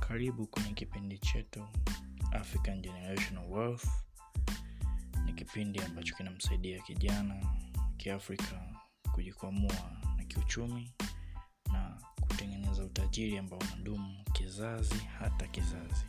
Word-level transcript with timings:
karibu 0.00 0.46
kwenye 0.46 0.72
kipindi 0.74 1.18
chetu 1.18 1.68
african 2.32 2.80
generational 2.80 3.50
wealth. 3.52 3.86
Ni 5.24 5.32
kipindi 5.32 5.80
ambacho 5.80 6.14
kinamsaidia 6.16 6.82
kijana 6.82 7.46
kiafrika 7.96 8.62
kujikwamua 9.12 9.90
na 10.16 10.24
kiuchumi 10.24 10.94
na 11.72 12.00
kutengeneza 12.20 12.84
utajiri 12.84 13.38
ambao 13.38 13.58
unadumu 13.58 14.24
kizazi 14.32 14.94
hata 15.18 15.46
kizazi. 15.46 16.04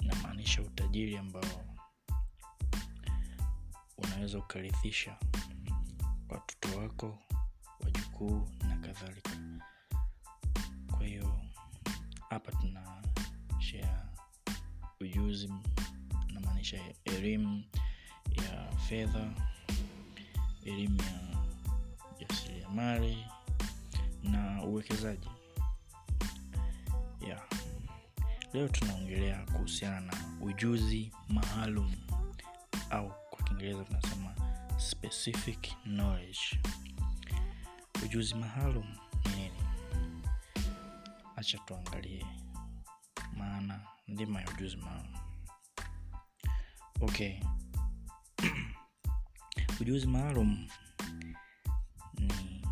Inamaanisha 0.00 0.62
utajiri 0.62 1.16
ambao 1.16 1.64
unaweza 3.98 4.38
ukarithisha 4.38 5.16
watoto 6.28 6.78
wako 6.78 7.18
wajukuu 7.84 8.48
na 8.68 8.76
kadhalika 8.76 9.30
namaanisha 16.34 16.78
elimu 17.04 17.64
ya 18.36 18.72
fedha 18.88 19.30
elimu 20.64 21.02
ya 21.02 21.38
jasiriamali 22.28 23.26
na 24.22 24.62
uwekezaji. 24.64 25.28
Yeah. 27.26 27.42
leo 28.52 28.68
tunaongelea 28.68 29.46
kuhusiana 29.52 30.00
na 30.00 30.14
ujuzi 30.40 31.12
maalum 31.28 31.92
au 32.90 33.12
kwa 33.30 33.42
kiingereza 33.44 33.84
tunasema 33.84 34.34
specific 34.76 35.68
knowledge. 35.82 36.60
Ujuzi 38.04 38.34
maalum 38.34 38.86
ni 39.24 39.36
nini? 39.36 39.62
Acha 41.36 41.58
tuangalie 41.58 42.26
maana 43.36 43.80
ndima 44.08 44.40
ya 44.40 44.48
ujuzi 44.50 44.76
maalum 44.76 45.17
okay. 47.00 47.40
Ujuzi 49.80 50.06
maalum 50.06 50.68
ni 52.18 52.66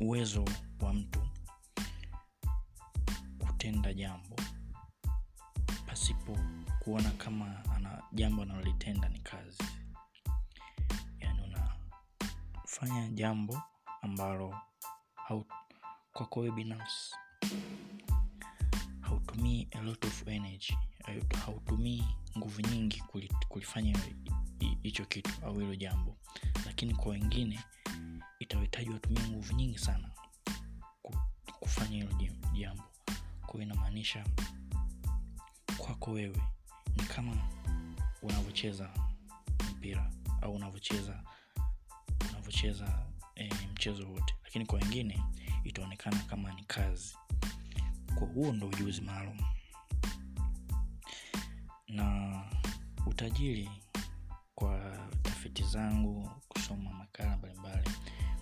uwezo 0.00 0.44
wa 0.80 0.92
mtu 0.92 1.28
kutenda 3.38 3.94
jambo. 3.94 4.36
Pasipo 5.86 6.38
kuona 6.78 7.10
kama 7.10 7.64
ana 7.76 8.02
jambo 8.12 8.42
analolitenda 8.42 9.08
ni 9.08 9.18
kazi. 9.20 9.64
Yaani 11.20 11.40
unafanya 11.42 13.08
jambo 13.08 13.62
ambalo 14.02 14.58
kwako 16.12 16.40
wewe 16.40 16.54
binafsi 16.54 17.14
hautumii 19.14 19.68
a 19.72 19.80
lot 19.82 20.06
of 20.06 20.28
energy 20.28 20.76
hautumii 21.46 22.04
nguvu 22.38 22.60
nyingi 22.60 23.02
kulifanya 23.48 23.98
hicho 24.82 25.04
kitu 25.04 25.30
au 25.46 25.58
hilo 25.58 25.74
jambo. 25.74 26.16
Lakini 26.66 26.94
kwa 26.94 27.12
wengine 27.12 27.60
itawahitaji 28.38 28.90
watumie 28.90 29.28
nguvu 29.28 29.52
nyingi 29.52 29.78
sana 29.78 30.10
kufanya 31.60 31.96
hilo 31.96 32.32
jambo. 32.52 32.82
Kwao 33.46 33.62
inamaanisha 33.62 34.24
kwako 35.78 36.10
wewe 36.10 36.40
ni 36.96 37.02
kama 37.02 37.48
unavyocheza 38.22 38.90
mpira 39.72 40.10
au 40.42 40.54
unavyocheza 40.54 41.22
unavyocheza 42.30 43.06
e, 43.36 43.50
mchezo 43.72 44.10
wote. 44.12 44.34
Lakini 44.44 44.66
kwa 44.66 44.78
wengine 44.78 45.22
itaonekana 45.64 46.18
kama 46.18 46.52
ni 46.52 46.64
kazi 46.64 47.16
kwa 48.14 48.26
huo 48.28 48.52
ndo 48.52 48.66
ujuzi 48.66 49.00
maalum. 49.00 49.38
Na 51.88 52.40
utajiri 53.06 53.70
kwa 54.54 54.98
tafiti 55.22 55.62
zangu 55.62 56.30
kusoma 56.48 56.90
makala 56.92 57.36
mbalimbali 57.36 57.90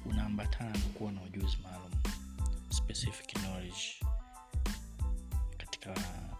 unaambatana 0.07 0.71
na 0.71 0.79
kuwa 0.79 1.13
na 1.13 1.23
ujuzi 1.23 1.57
maalum 1.63 1.93
specific 2.71 3.27
knowledge 3.33 4.01
katika 5.57 5.95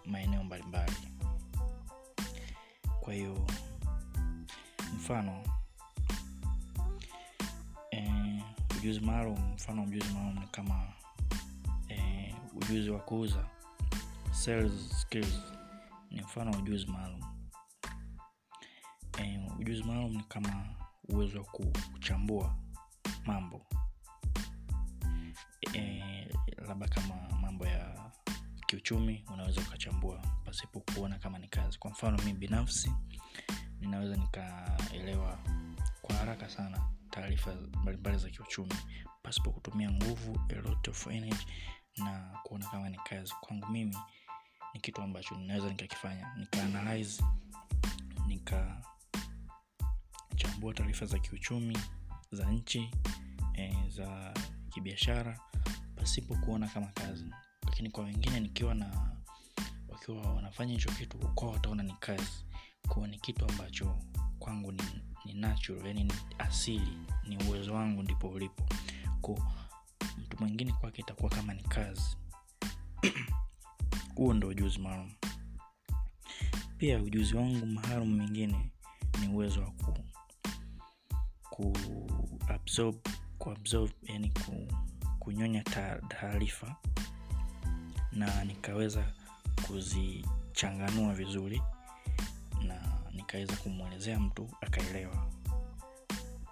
maeneo 0.05 0.43
mbalimbali. 0.43 0.95
Kwa 2.99 3.13
hiyo 3.13 3.47
mfano 4.95 5.43
e, 7.91 8.43
ujuzi 8.77 8.99
maalum 8.99 9.53
mfano 9.53 9.83
ujuzi 9.83 10.13
maalum 10.13 10.39
ni 10.39 10.47
kama 10.47 10.87
ujuzi 12.55 12.89
wa 12.89 12.99
kuuza 12.99 13.49
sales 14.31 15.01
skills. 15.01 15.39
Ni 16.11 16.21
mfano 16.21 16.51
wa 16.51 16.57
ujuzi 16.57 16.85
maalum. 16.87 17.21
E, 19.19 19.39
ujuzi 19.59 19.83
maalum 19.83 20.11
ni 20.17 20.23
kama 20.23 20.65
uwezo 21.09 21.37
wa 21.39 21.45
kuchambua 21.45 22.55
mambo. 23.25 23.65
E, 25.73 26.03
labda 26.67 26.87
kama 26.87 27.15
mambo 27.41 27.65
ya 27.65 28.11
kiuchumi 28.67 29.25
unaweza 29.33 29.61
ukachambua 29.61 30.21
pasipo 30.45 30.79
kuona 30.79 31.19
kama 31.19 31.39
ni 31.39 31.47
kazi. 31.47 31.79
Kwa 31.79 31.91
mfano 31.91 32.17
mi 32.25 32.33
binafsi 32.33 32.91
ninaweza 33.79 34.15
nikaelewa 34.15 35.39
kwa 36.01 36.15
haraka 36.15 36.49
sana 36.49 36.89
taarifa 37.09 37.55
mbalimbali 37.81 38.17
za 38.17 38.29
kiuchumi 38.29 38.73
pasipo 39.23 39.51
kutumia 39.51 39.91
nguvu 39.91 40.39
a 40.49 40.55
lot 40.55 40.91
of 40.91 41.07
energy 41.07 41.45
na 41.97 42.39
kuona 42.43 42.67
kama 42.67 42.89
ni 42.89 42.97
kazi. 42.97 43.33
Kwangu 43.41 43.67
mimi 43.67 43.97
ni 44.73 44.79
kitu 44.79 45.01
ambacho 45.01 45.35
ninaweza 45.35 45.69
nikakifanya. 45.69 46.33
Nikaanalyze 46.37 47.23
nikachambua 48.27 48.83
taarifa 50.73 51.05
za 51.05 51.19
kiuchumi 51.19 51.77
za 52.31 52.51
nchi 52.51 52.91
e, 53.57 53.75
za 53.89 54.33
kibiashara 54.69 55.39
pasipo 55.95 56.35
kuona 56.35 56.67
kama 56.67 56.87
kazi. 56.87 57.25
Lakini 57.65 57.89
kwa 57.89 58.03
wengine 58.03 58.39
nikiwa 58.39 58.73
na 58.75 59.11
wakiwa 59.89 60.33
wanafanya 60.33 60.73
hicho 60.73 60.91
kitu 60.91 61.17
kwao 61.17 61.51
wataona 61.51 61.83
ni 61.83 61.93
kazi. 61.99 62.45
Kuwa 62.87 63.07
ni 63.07 63.19
kitu 63.19 63.45
ambacho 63.45 63.99
kwangu 64.39 64.71
ni, 64.71 64.83
ni 65.25 65.33
natural 65.33 65.85
yani 65.87 66.03
ni 66.03 66.13
asili 66.39 66.97
ni 67.27 67.37
uwezo 67.43 67.73
wangu 67.73 68.03
ndipo 68.03 68.27
ulipo. 68.29 68.63
Mtu 69.17 69.43
mwingine 70.43 70.71
kwake 70.73 71.01
itakuwa 71.01 71.29
kama 71.31 71.53
ni 71.53 71.63
kazi. 71.63 72.17
Huo 74.15 74.33
ndo 74.33 74.47
ujuzi 74.47 74.79
maalum. 74.79 75.11
Pia 76.77 76.99
ujuzi 77.01 77.35
wangu 77.35 77.65
maalum 77.65 78.15
mwingine 78.15 78.71
ni 79.21 79.27
uwezo 79.27 79.61
wa 79.61 79.71
ku, 79.71 79.93
ku 81.49 81.73
absorb, 82.47 82.95
ku 83.37 83.51
absorb 83.51 83.91
yani 84.03 84.29
ku, 84.29 84.67
kunyonya 85.19 85.63
taarifa 86.09 86.75
na 88.11 88.43
nikaweza 88.43 89.13
kuzichanganua 89.67 91.13
vizuri 91.13 91.61
na 92.67 92.99
nikaweza 93.11 93.55
kumwelezea 93.55 94.19
mtu 94.19 94.49
akaelewa. 94.61 95.31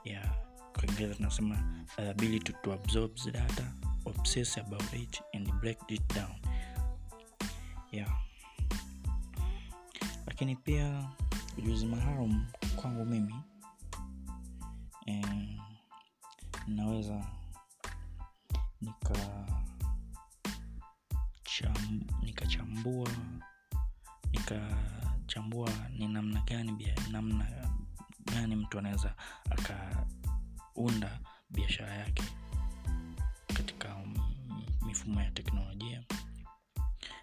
Yeah, 0.04 0.41
kwa 0.74 0.84
Kiingereza 0.84 1.16
tunasema 1.16 1.84
ability 2.10 2.54
to 2.64 2.74
absorb 2.74 3.16
the 3.16 3.32
data 3.32 3.74
obsess 4.06 4.58
about 4.58 4.94
it 4.94 5.22
and 5.34 5.54
break 5.54 5.78
it 5.88 6.14
down 6.16 6.36
yeah. 7.92 8.22
lakini 10.28 10.56
pia 10.56 11.10
ujuzi 11.58 11.86
maalum 11.86 12.46
kwangu 12.76 13.06
mimi 13.06 13.36
eh, 15.06 15.60
naweza 16.68 17.26
nika 18.82 19.46
cham, 21.44 22.02
nikachambua 22.22 23.10
nikachambua 24.32 25.70
ni 25.98 26.08
namna 26.08 26.42
gani 26.42 26.94
namna 27.12 27.70
gani 28.26 28.56
mtu 28.56 28.80
anaweza 28.80 29.16
akaunda 30.82 31.20
biashara 31.50 31.94
yake 31.94 32.24
katika 33.48 33.96
mifumo 34.86 35.22
ya 35.22 35.32
teknolojia. 35.32 36.04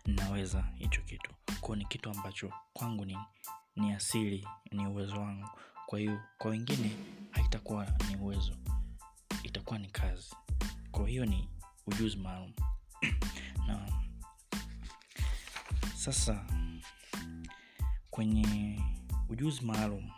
Naweza 0.07 0.63
hicho 0.77 1.03
kitu. 1.03 1.31
Kwao 1.61 1.77
ni 1.77 1.85
kitu 1.85 2.11
ambacho 2.11 2.53
kwangu 2.73 3.05
ni, 3.05 3.19
ni 3.77 3.93
asili 3.93 4.49
ni 4.73 4.87
uwezo 4.87 5.21
wangu. 5.21 5.49
Kwa 5.87 5.99
hiyo 5.99 6.21
kwa 6.39 6.51
wengine 6.51 6.97
haitakuwa 7.31 7.87
ni 8.09 8.17
uwezo 8.17 8.53
itakuwa 9.43 9.79
ni 9.79 9.89
kazi. 9.89 10.37
Kwa 10.91 11.09
hiyo 11.09 11.27
ni 11.27 11.49
ujuzi 11.87 12.17
maalum. 12.17 12.53
Na 13.67 13.93
sasa 15.97 16.47
kwenye 18.11 18.81
ujuzi 19.29 19.65
maalum 19.65 20.11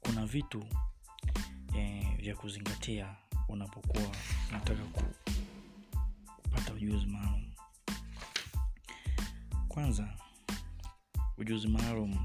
kuna 0.00 0.26
vitu 0.26 0.66
vya 2.18 2.36
kuzingatia 2.36 3.16
unapokuwa 3.48 4.12
unataka 4.50 4.82
kupata 6.42 6.72
ujuzi 6.74 7.06
maalum. 7.06 7.52
Kwanza 9.68 10.08
ujuzi 11.38 11.68
maalum 11.68 12.24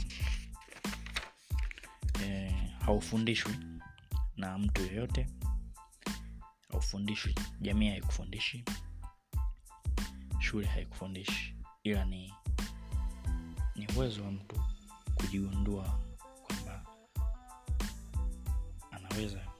eh, 2.23 2.53
haufundishwi 2.79 3.53
na 4.37 4.57
mtu 4.57 4.81
yoyote 4.81 5.27
haufundishwi 6.71 7.35
jamii 7.61 7.89
haikufundishi 7.89 8.65
shule 10.39 10.67
haikufundishi 10.67 11.55
ila 11.83 12.05
ni 12.05 12.33
ni 13.75 13.87
uwezo 13.95 14.23
wa 14.23 14.31
mtu 14.31 14.63
kujigundua 15.15 15.99
kwamba 16.43 16.85
anaweza 18.91 19.52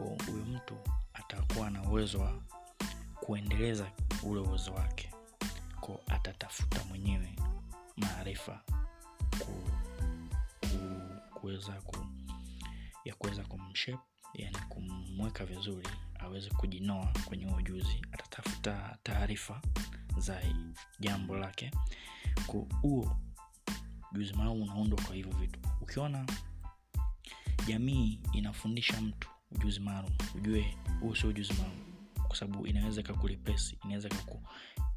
ko 0.00 0.16
huyu 0.26 0.44
mtu 0.44 0.76
atakuwa 1.14 1.70
na 1.70 1.82
uwezo 1.82 2.18
wa 2.20 2.42
kuendeleza 3.20 3.92
ule 4.22 4.40
uwezo 4.40 4.72
wake. 4.72 5.10
Ko 5.80 6.00
atatafuta 6.06 6.84
mwenyewe 6.84 7.36
maarifa 7.96 8.62
ku, 9.38 9.70
ku, 10.60 10.78
kuweza 11.40 11.72
ku, 11.72 11.96
ya 13.04 13.14
kuweza 13.14 13.42
kumshape 13.44 13.98
yani 14.34 14.58
kumweka 14.68 15.44
vizuri 15.46 15.88
aweze 16.18 16.50
kujinoa 16.50 17.12
kwenye 17.24 17.46
ujuzi. 17.46 18.02
Atatafuta 18.12 18.98
taarifa 19.02 19.60
za 20.18 20.42
jambo 21.00 21.36
lake. 21.36 21.70
Ko 22.46 22.66
huo 22.82 23.16
ujuzi 24.12 24.32
maalum 24.34 24.62
unaundwa 24.62 25.00
kwa 25.02 25.14
hivyo 25.14 25.32
vitu. 25.32 25.60
Ukiona 25.80 26.26
jamii 27.66 28.20
inafundisha 28.32 29.00
mtu 29.00 29.28
ujuzi 29.50 29.80
maalum. 29.80 30.10
Ujue 30.34 30.76
huu 31.00 31.14
sio 31.14 31.28
ujuzi 31.30 31.52
maalum 31.52 31.90
kwa 32.28 32.36
sababu 32.36 32.66
inaweza 32.66 33.00
ikakuripesi 33.00 33.78
inaweza 33.84 34.08
ikatafuta 34.08 34.48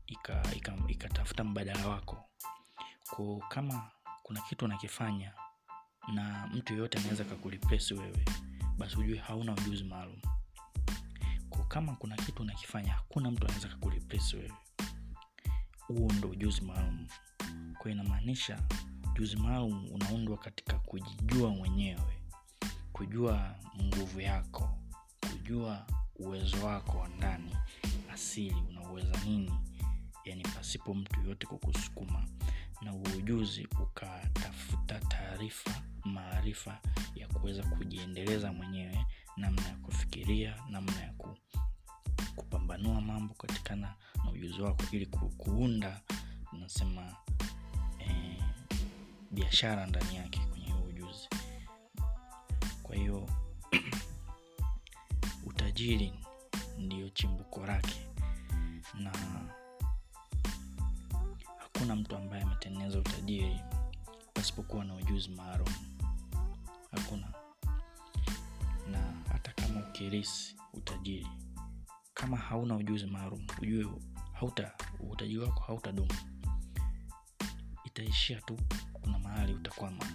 ika, 0.07 0.43
ika, 0.89 1.23
ika 1.31 1.43
mbadala 1.43 1.87
wako. 1.87 2.29
Ko 3.09 3.43
kama 3.49 3.91
kuna 4.23 4.41
kitu 4.41 4.65
unakifanya 4.65 5.33
na 6.13 6.47
mtu 6.53 6.73
yeyote 6.73 6.97
anaweza 6.97 7.23
kakuripesi 7.23 7.93
wewe 7.93 8.25
basi 8.77 8.97
ujue 8.99 9.17
hauna 9.17 9.53
ujuzi 9.53 9.83
maalum. 9.83 10.21
Ko 11.49 11.63
kama 11.63 11.95
kuna 11.95 12.15
kitu 12.15 12.41
unakifanya 12.43 12.93
hakuna 12.93 13.31
mtu 13.31 13.45
anaweza 13.45 13.67
kakuripesi 13.67 14.35
wewe 14.35 14.51
huo 15.87 16.11
ndo 16.17 16.29
ujuzi 16.29 16.61
maalum. 16.61 17.07
Kwa 17.77 17.91
inamaanisha 17.91 18.59
ujuzi 19.11 19.35
maalum 19.37 19.91
unaundwa 19.91 20.37
katika 20.37 20.79
kujijua 20.79 21.49
mwenyewe 21.49 22.22
kujua 22.93 23.55
nguvu 23.83 24.21
yako 24.21 24.69
kujua 25.31 25.85
uwezo 26.15 26.65
wako 26.65 26.97
wa 26.97 27.07
ndani 27.07 27.55
asili 28.13 28.55
unauweza 28.69 29.23
nini 29.25 29.51
yani 30.25 30.43
pasipo 30.43 30.93
mtu 30.93 31.19
yoyote 31.21 31.47
kukusukuma 31.47 32.25
na 32.81 32.93
uujuzi 32.93 33.67
ukatafuta 33.83 34.99
taarifa 34.99 35.81
maarifa 36.05 36.79
ya 37.15 37.27
kuweza 37.27 37.63
kujiendeleza 37.63 38.53
mwenyewe 38.53 39.05
namna 39.37 39.67
ya 39.67 39.75
kufikiria 39.75 40.55
namna 40.69 41.01
ya 41.01 41.13
ku, 41.13 41.37
kupambanua 42.35 43.01
mambo 43.01 43.33
katikana 43.33 43.93
na 44.25 44.31
ujuzi 44.31 44.61
wako 44.61 44.83
ili 44.91 45.05
ku, 45.05 45.29
kuunda 45.29 46.01
unasema 46.53 47.15
eh, 47.99 48.43
biashara 49.31 49.85
ndani 49.87 50.15
yake 50.15 50.39
utajiri 55.83 56.13
ndiyo 56.77 57.09
chimbuko 57.09 57.65
lake. 57.65 58.07
Na 58.93 59.11
hakuna 61.57 61.95
mtu 61.95 62.15
ambaye 62.15 62.43
ametengeneza 62.43 62.99
utajiri 62.99 63.59
pasipokuwa 64.33 64.85
na 64.85 64.95
ujuzi 64.95 65.29
maalum. 65.29 65.73
Hakuna. 66.91 67.33
Na 68.91 69.13
hata 69.31 69.51
kama 69.51 69.79
ukirisi 69.89 70.55
utajiri 70.73 71.27
kama 72.13 72.37
hauna 72.37 72.75
ujuzi 72.75 73.05
maalum 73.05 73.47
ujue 73.61 73.85
hauta 74.33 74.71
utajiri 74.99 75.39
wako 75.39 75.63
hautadumu. 75.63 76.13
Itaishia 77.83 78.41
tu 78.41 78.57
kuna 78.93 79.19
mahali 79.19 79.53
utakwama 79.53 80.05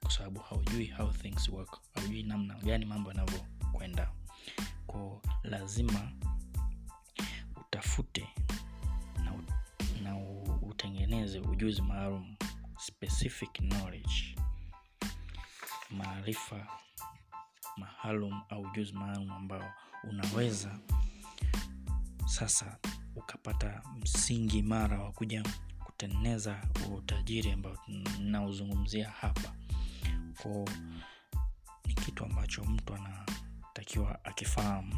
kwa 0.00 0.10
sababu 0.10 0.40
haujui 0.40 0.86
how 0.86 1.10
things 1.12 1.48
work 1.48 1.80
haujui 1.94 2.22
namna 2.22 2.54
gani 2.54 2.84
mambo 2.84 3.10
yanavyokwenda 3.10 4.12
ko 4.98 5.22
lazima 5.42 6.12
utafute 7.56 8.28
na, 9.24 9.32
na 10.02 10.16
utengeneze 10.62 11.40
ujuzi 11.40 11.82
maalum 11.82 12.36
specific 12.78 13.52
knowledge 13.52 14.36
maarifa 15.90 16.66
maalum 17.76 18.42
au 18.48 18.62
ujuzi 18.62 18.92
maalum 18.92 19.30
ambao 19.30 19.72
unaweza 20.04 20.78
sasa 22.26 22.78
ukapata 23.16 23.82
msingi 24.00 24.58
imara 24.58 25.02
wa 25.02 25.12
kuja 25.12 25.42
kutengeneza 25.84 26.62
utajiri 26.96 27.50
ambao 27.52 27.78
nauzungumzia 28.20 29.10
hapa. 29.10 29.54
Ko 30.42 30.64
ni 31.86 31.94
kitu 31.94 32.24
ambacho 32.24 32.64
mtu 32.64 32.94
anatakiwa 33.78 34.24
akifahamu. 34.24 34.94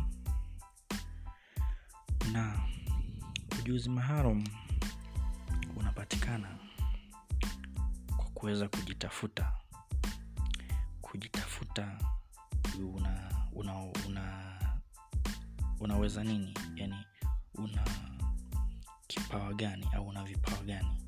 Na 2.33 2.61
ujuzi 3.59 3.89
maharum 3.91 4.45
unapatikana 5.77 6.59
kwa 8.17 8.25
kuweza 8.25 8.69
kujitafuta. 8.69 9.53
Kujitafuta 11.01 11.99
una, 12.95 13.31
una, 13.53 13.75
una 14.09 14.57
unaweza 15.81 16.25
nini? 16.25 16.55
Yani 16.75 16.97
una 17.55 17.85
kipawa 19.07 19.55
gani 19.55 19.87
au 19.95 20.09
una 20.09 20.25
vipawa 20.25 20.63
gani? 20.63 21.03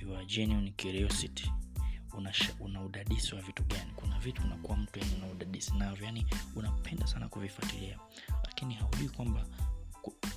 Your 0.00 0.24
genuine 0.26 0.74
curiosity 0.82 1.52
una, 2.60 2.82
udadisi 2.84 3.34
wa 3.34 3.40
vitu 3.42 3.62
gani. 3.64 3.92
Kuna 3.96 4.18
vitu 4.18 4.42
unakuwa 4.42 4.76
mtu 4.76 4.98
yani 4.98 5.14
una 5.14 5.26
udadisi 5.32 5.74
navyo 5.74 6.06
yani 6.06 6.26
unapenda 6.56 7.06
sana 7.06 7.28
kuvifuatilia. 7.28 7.98
Lakini 8.44 8.74
haujui 8.74 9.08
kwamba 9.08 9.46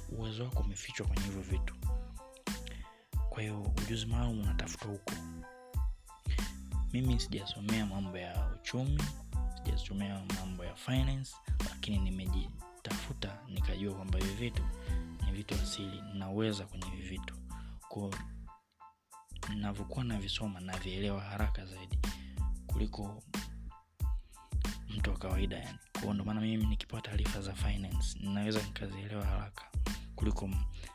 uwezo 0.10 0.44
wako 0.44 0.60
umefichwa 0.64 1.08
kwenye 1.08 1.24
hivyo 1.24 1.42
vitu. 1.42 1.76
Kwa 3.30 3.42
hiyo 3.42 3.62
ujuzi 3.62 4.06
maalum 4.06 4.40
unatafuta 4.42 4.86
huko. 4.86 5.12
Mimi 6.94 7.20
sijasomea 7.20 7.86
mambo 7.86 8.18
ya 8.18 8.52
uchumi 8.56 9.02
sijasomea 9.64 10.22
mambo 10.40 10.66
ya 10.66 10.76
finance 10.76 11.36
lakini 11.70 11.98
nimejitafuta 11.98 13.40
nikajua 13.50 13.96
kwamba 13.96 14.20
hivi 14.20 14.34
vitu 14.34 14.64
ni 15.26 15.32
vitu 15.32 15.56
asili 15.56 16.02
naweza 16.14 16.66
kwenye 16.66 16.86
hivi 16.86 17.08
vitu. 17.10 17.36
Ko 17.90 18.14
navyokuwa 19.56 20.04
navisoma 20.06 20.60
navielewa 20.60 21.22
haraka 21.22 21.66
zaidi 21.66 22.00
kuliko 22.68 23.24
mtu 24.90 25.10
wa 25.10 25.18
kawaida 25.18 25.58
yani. 25.58 25.78
Kwao 26.02 26.14
ndo 26.14 26.24
maana 26.24 26.42
mimi 26.42 26.66
nikipewa 26.66 27.02
taarifa 27.02 27.42
za 27.42 27.54
finance 27.54 28.20
ninaweza 28.20 28.62
nikazielewa 28.64 29.26
haraka 29.26 29.64
kuliko 30.16 30.48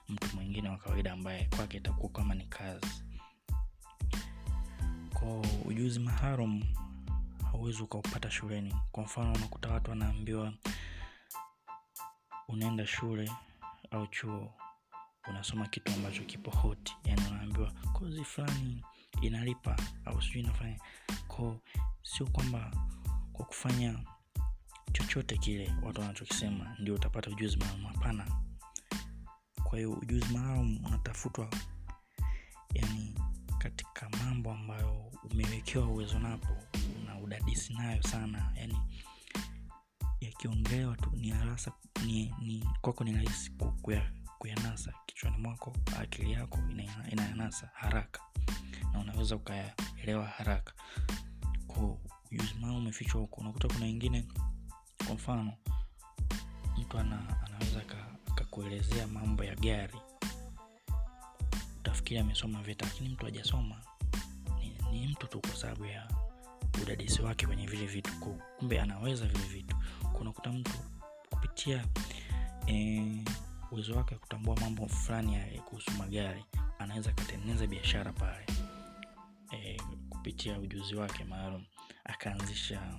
mtu 0.09 0.37
mwingine 0.37 0.69
wa 0.69 0.77
kawaida 0.79 1.13
ambaye 1.13 1.45
kwake 1.57 1.77
itakuwa 1.77 2.13
kama 2.13 2.35
ni 2.35 2.47
kazi. 2.47 2.87
Ko 5.15 5.47
ujuzi 5.65 5.99
maharum 6.01 6.63
hauwezi 7.53 7.83
ukaupata 7.83 8.31
shuleni. 8.31 8.75
Kwa 8.93 9.03
mfano 9.05 9.33
unakuta 9.33 9.69
watu 9.69 9.91
wanaambiwa 9.91 10.53
unaenda 12.49 12.87
shule 12.87 13.31
au 13.91 14.07
chuo 14.07 14.53
unasoma 15.29 15.67
kitu 15.67 15.93
ambacho 15.93 16.23
kipo 16.25 16.51
hoti 16.51 16.97
yani 17.05 17.23
unaambiwa 17.31 17.73
kozi 17.93 18.25
fulani 18.25 18.85
inalipa 19.21 19.77
au 20.05 20.23
sijui 20.23 20.41
inafanya. 20.43 20.79
Ko 21.29 21.61
sio 22.03 22.27
kwamba 22.27 22.71
kwa 23.33 23.45
kufanya 23.45 23.99
chochote 24.93 25.37
kile 25.37 25.75
watu 25.83 26.01
wanachokisema 26.01 26.77
ndio 26.79 26.95
utapata 26.95 27.31
ujuzi 27.31 27.57
maalum 27.57 27.85
hapana. 27.85 28.27
Kwa 29.65 29.79
hiyo 29.79 29.93
ujuzi 29.93 30.35
maalum 30.35 30.85
unatafutwa 30.87 31.51
yani 32.75 33.15
katika 33.59 34.09
mambo 34.11 34.53
ambayo 34.53 35.13
umewekewa 35.31 35.87
uwezo 35.87 36.19
napo 36.19 36.57
una 37.03 37.19
udadisi 37.21 37.73
nayo 37.75 38.03
sana 38.03 38.53
yani 38.57 38.79
yakiongelewa 40.21 40.97
tu 40.97 41.11
ni 41.17 41.29
harasa 41.31 41.73
ni, 42.07 42.35
ni 42.43 42.69
kwako 42.81 43.05
ni 43.05 43.13
rahisi 43.13 43.51
kuya, 43.83 44.13
kuyanasa. 44.41 44.93
Kichwani 45.07 45.37
mwako 45.39 45.73
akili 46.01 46.33
yako 46.33 46.59
inayanasa 47.11 47.71
haraka. 47.75 48.21
Na 48.93 49.01
unaweza 49.01 49.37
ukayaelewa 49.37 50.27
haraka. 50.27 50.73
Ko 51.67 52.01
ujuzi 52.33 52.55
umefichwa 52.65 53.21
huko 53.21 53.41
unakuta 53.41 53.69
kuna 53.69 53.85
wengine 53.85 54.27
kwa 55.07 55.15
mfano 55.15 55.53
mtu 56.79 56.99
ana, 56.99 57.43
anaweza 57.47 57.83
akakuelezea 58.31 59.07
mambo 59.07 59.45
ya 59.45 59.55
gari. 59.55 59.99
Utafikiri 61.81 62.21
amesoma 62.21 62.63
vita 62.63 62.85
lakini 62.87 63.09
mtu 63.09 63.25
hajasoma. 63.25 63.77
Ni, 64.61 64.77
ni 65.01 65.07
mtu 65.07 65.27
tu 65.27 65.41
kwa 65.41 65.57
sababu 65.57 65.85
ya 65.85 66.09
udadisi 66.83 67.23
wake 67.23 67.47
kwenye 67.47 67.67
vile 67.67 67.87
vitu. 67.87 68.11
Kumbe 68.59 68.81
anaweza 68.81 69.27
vile 69.27 69.45
vitu. 69.45 69.77
Kunakuta 70.13 70.53
mtu 70.53 70.73
kupitia 71.31 71.85
e, 72.67 73.25
uwezo 73.71 73.95
wake 73.97 74.15
wa 74.15 74.21
kutambua 74.21 74.57
mambo 74.61 74.87
fulani 74.89 75.61
kuhusu 75.65 75.91
magari 75.91 76.45
anaweza 76.79 77.11
akatengeneza 77.11 77.67
biashara 77.67 78.13
pale 78.13 78.47
e, 79.53 79.77
kupitia 80.09 80.59
ujuzi 80.59 80.95
wake 80.95 81.25
maalum 81.25 81.65
akaanzisha 82.05 82.99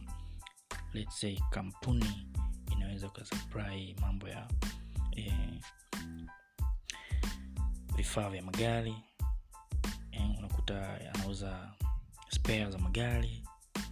let's 0.93 1.19
say 1.19 1.39
kampuni 1.49 2.27
inaweza 2.71 3.07
ukasupply 3.07 3.95
mambo 4.01 4.27
ya 4.29 4.47
e, 5.17 5.33
vifaa 7.95 8.29
vya 8.29 8.41
magari 8.43 8.95
e, 10.11 10.35
unakuta 10.37 10.99
anauza 11.13 11.73
spare 12.29 12.71
za 12.71 12.77
magari 12.77 13.43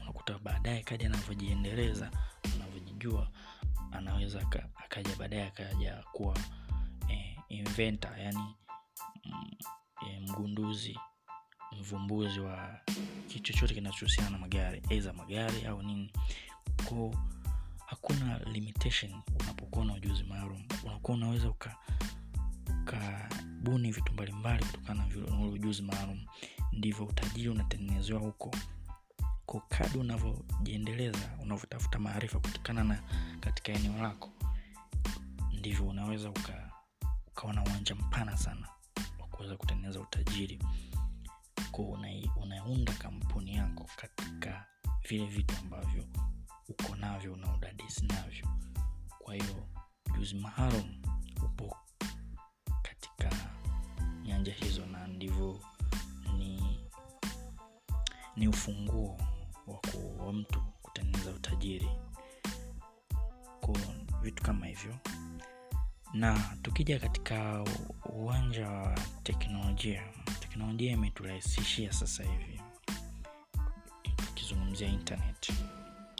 unakuta 0.01 0.39
baadaye 0.39 0.83
kadi 0.83 1.05
anavyojiendeleza 1.05 2.11
anavyojijua 2.55 3.31
anaweza 3.91 4.41
akaja 4.85 5.15
baadaye 5.19 5.47
akaja 5.47 6.03
kuwa 6.11 6.37
eh, 7.09 7.37
inventor 7.49 8.19
yani 8.19 8.55
mm, 9.25 9.51
eh, 10.07 10.21
mgunduzi 10.21 10.99
mvumbuzi 11.79 12.39
wa 12.39 12.79
kitu 13.27 13.53
chochote 13.53 13.73
kinachohusiana 13.73 14.29
na 14.29 14.37
magari 14.37 14.81
aidha 14.89 15.13
magari 15.13 15.65
au 15.65 15.81
nini. 15.83 16.11
Ko 16.89 17.15
hakuna 17.85 18.39
limitation 18.39 19.21
unapokuwa 19.39 19.85
na 19.85 19.93
ujuzi 19.93 20.23
maalum. 20.23 20.63
Unakuwa 20.85 21.17
unaweza 21.17 21.49
uka 21.49 21.75
ukabuni 22.81 23.91
vitu 23.91 24.13
mbalimbali 24.13 24.65
kutokana 24.65 25.05
na 25.07 25.37
ule 25.37 25.49
ujuzi 25.51 25.81
maalum. 25.81 26.25
Ndivyo 26.73 27.05
utajiri 27.05 27.49
unatengenezewa 27.49 28.19
huko 28.19 28.55
ko 29.49 29.63
kadi 29.69 29.97
unavyojiendeleza 29.97 31.29
unavyotafuta 31.41 31.99
maarifa 31.99 32.39
kutokana 32.39 32.83
na 32.83 33.03
katika 33.39 33.71
eneo 33.71 34.01
lako 34.03 34.29
ndivyo 35.53 35.87
unaweza 35.87 36.29
uka, 36.29 36.71
ukawa 37.27 37.53
na 37.53 37.63
uwanja 37.63 37.95
mpana 37.95 38.37
sana 38.37 38.67
wa 39.19 39.27
kuweza 39.27 39.55
kutengeneza 39.57 39.99
utajiri. 39.99 40.59
Ko 41.71 41.97
unaunda 42.41 42.93
kampuni 42.93 43.55
yako 43.55 43.85
katika 43.95 44.65
vile 45.09 45.25
vitu 45.25 45.55
ambavyo 45.57 46.05
uko 46.67 46.95
navyo 46.95 47.35
na 47.35 47.53
udadisi 47.55 48.05
navyo. 48.05 48.47
Kwa 49.19 49.33
hiyo 49.35 49.67
ujuzi 50.13 50.35
maalum 50.35 51.01
upo 51.45 51.77
katika 52.81 53.29
nyanja 54.23 54.53
hizo 54.53 54.85
na 54.85 55.07
ndivyo 55.07 55.59
ni 56.37 56.79
ni 58.35 58.47
ufunguo 58.47 59.28
wa, 59.69 59.79
wa 60.25 60.33
mtu 60.33 60.61
kutengeneza 60.81 61.31
utajiri. 61.31 61.89
Ko 63.61 63.77
vitu 64.21 64.43
kama 64.43 64.65
hivyo. 64.65 64.95
Na 66.13 66.39
tukija 66.61 66.99
katika 66.99 67.65
uwanja 68.05 68.69
wa 68.69 68.99
teknolojia. 69.23 70.03
Teknolojia 70.39 70.91
imeturahisishia 70.91 71.93
sasa 71.93 72.23
hivi. 72.23 72.61
Tukizungumzia 74.15 74.87
internet 74.87 75.49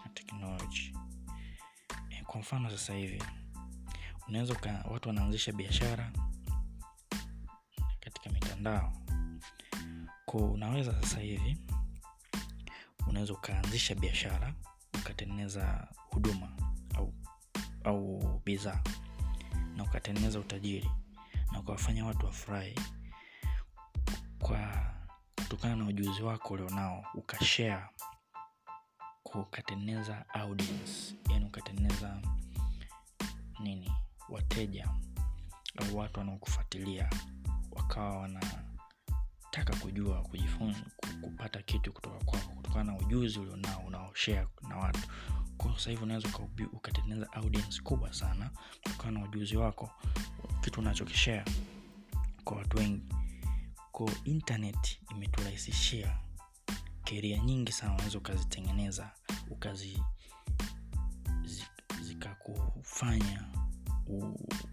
na 0.05 0.09
teknoloji 0.13 0.93
e, 2.09 2.23
kwa 2.23 2.39
mfano 2.39 2.69
sasa 2.69 2.93
hivi. 2.93 3.23
Unaweza 4.27 4.83
watu 4.91 5.09
wanaanzisha 5.09 5.51
biashara 5.51 6.11
katika 7.99 8.29
mitandao. 8.29 8.93
Ko 10.25 10.37
unaweza 10.37 11.01
sasa 11.01 11.19
hivi 11.19 11.57
unaweza 13.09 13.33
ukaanzisha 13.33 13.95
biashara 13.95 14.53
ukatengeneza 14.99 15.87
huduma 15.95 16.51
au, 16.95 17.13
au 17.83 18.41
bidhaa 18.45 18.83
na 19.75 19.83
ukatengeneza 19.83 20.39
utajiri 20.39 20.91
na 21.51 21.59
ukawafanya 21.59 22.05
watu 22.05 22.25
wafurahi 22.25 22.75
kwa 24.39 24.85
kutokana 25.35 25.75
na 25.75 25.87
ujuzi 25.87 26.21
wako 26.21 26.53
ulionao 26.53 27.05
ukashare 27.13 27.85
ukatengeneza 29.33 30.25
audience 30.29 31.15
yani 31.29 31.45
ukatengeneza 31.45 32.21
nini 33.59 33.91
wateja 34.29 34.89
au 35.75 35.97
watu 35.97 36.19
wanaokufuatilia 36.19 37.09
wakawa 37.71 38.17
wanataka 38.19 39.75
kujua 39.81 40.21
kujifunza 40.21 40.79
kupata 41.21 41.61
kitu 41.61 41.93
kutoka 41.93 42.25
kwako 42.25 42.58
kutokana 42.69 42.91
na 42.91 42.97
ujuzi 42.99 43.39
ulionao 43.39 43.79
unaoshare 43.87 44.47
na 44.69 44.77
watu. 44.77 44.99
Kwa 45.57 45.79
sasa 45.79 46.01
unaweza 46.03 46.29
ukatengeneza 46.73 47.33
audience 47.33 47.81
kubwa 47.81 48.13
sana 48.13 48.49
kutokana 48.83 49.19
na 49.19 49.25
ujuzi 49.25 49.57
wako 49.57 49.91
kitu 50.61 50.79
unachokishare 50.79 51.45
kwa 52.43 52.57
watu 52.57 52.77
wengi. 52.77 53.03
Ko 53.91 54.09
internet 54.23 54.99
imeturahisishia 55.11 56.17
keria 57.03 57.37
nyingi 57.37 57.71
sana 57.71 57.93
unaweza 57.93 58.17
ukazitengeneza 58.17 59.11
ukazi 59.49 60.03
zikakufanya 62.01 63.45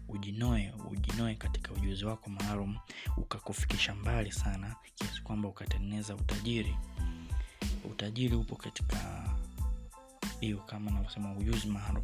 ujinoe 0.07 0.73
ujinoe 0.89 1.35
katika 1.35 1.73
ujuzi 1.73 2.05
wako 2.05 2.29
maalum 2.29 2.77
ukakufikisha 3.17 3.95
mbali 3.95 4.31
sana 4.31 4.75
kiasi 4.95 5.21
kwamba 5.21 5.49
ukatengeneza 5.49 6.15
utajiri 6.15 6.77
utajiri 7.97 8.35
upo 8.35 8.55
katika 8.55 8.97
hiyo 10.39 10.57
kama 10.57 10.91
navyosema 10.91 11.33
ujuzi 11.37 11.67
maalum. 11.67 12.03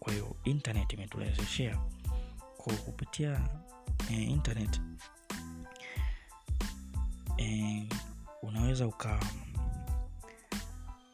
Kwa 0.00 0.12
hiyo 0.12 0.36
internet 0.44 0.92
imeturahisishia 0.92 1.80
kwa 2.56 2.74
kupitia 2.74 3.48
e, 4.10 4.14
internet 4.22 4.80
e, 7.38 7.88
unaweza 8.42 8.86
uka 8.86 9.20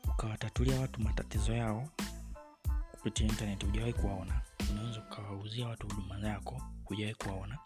ukawatatulia 0.09 0.81
watu 0.81 1.01
matatizo 1.01 1.53
yao 1.53 1.89
kupitia 2.93 3.27
internet. 3.27 3.65
Hujawahi 3.65 3.93
kuwaona. 3.93 4.41
Unaweza 4.71 5.01
ukawauzia 5.01 5.69
watu 5.69 5.87
huduma 5.89 6.21
zako 6.21 6.63
hujawahi 6.85 7.15
kuwaona. 7.15 7.59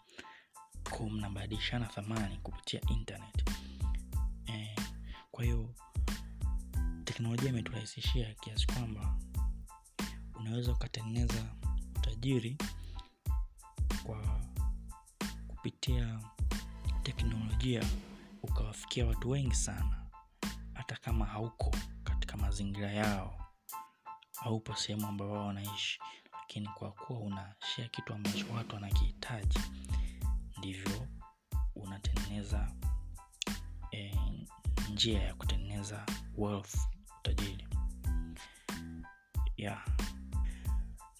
Ko 0.89 1.09
mnabadilishana 1.09 1.85
thamani 1.85 2.37
kupitia 2.37 2.81
internet. 2.89 3.49
E, 4.47 4.75
kwa 5.31 5.43
hiyo 5.43 5.69
teknolojia 7.13 7.49
imeturahisishia 7.49 8.33
kiasi 8.33 8.67
kwamba 8.67 9.15
unaweza 10.39 10.71
ukatengeneza 10.71 11.45
utajiri 11.95 12.57
kwa 14.03 14.41
kupitia 15.47 16.19
teknolojia 17.03 17.83
ukawafikia 18.43 19.05
watu 19.05 19.29
wengi 19.29 19.55
sana 19.55 20.05
hata 20.73 20.95
kama 20.95 21.25
hauko 21.25 21.71
katika 22.03 22.37
mazingira 22.37 22.91
yao 22.91 23.45
haupo 24.35 24.75
sehemu 24.75 25.07
ambayo 25.07 25.31
wao 25.31 25.47
wanaishi. 25.47 25.99
Lakini 26.31 26.67
kwa 26.67 26.91
kuwa 26.91 27.19
unashia 27.19 27.87
kitu 27.87 28.13
ambacho 28.13 28.45
watu 28.53 28.75
wanakihitaji 28.75 29.59
ndivyo 30.57 31.07
unatengeneza 31.75 32.71
e, 33.91 34.15
njia 34.93 35.21
ya 35.23 35.33
kutengeneza 35.35 36.05
wealth 36.37 36.92
utajiri. 37.23 37.67
Yeah. 39.57 39.85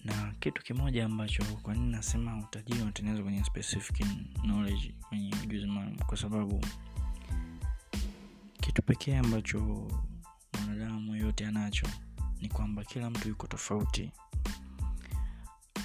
Na 0.04 0.34
kitu 0.40 0.62
kimoja 0.62 1.04
ambacho 1.04 1.44
kwa 1.62 1.74
nini 1.74 1.92
nasema 1.92 2.38
utajiri 2.38 2.82
unatengenezwa 2.82 3.24
kwenye 3.24 3.44
specific 3.44 4.06
knowledge 4.42 4.94
kwenye 5.08 5.34
ujuzi 5.42 5.66
maalum? 5.66 5.96
Kwa 5.98 6.16
sababu 6.16 6.64
kitu 8.60 8.82
pekee 8.82 9.16
ambacho 9.18 9.88
mwanadamu 10.52 11.16
yote 11.16 11.46
anacho 11.46 11.86
ni 12.40 12.48
kwamba 12.48 12.84
kila 12.84 13.10
mtu 13.10 13.28
yuko 13.28 13.46
tofauti. 13.46 14.12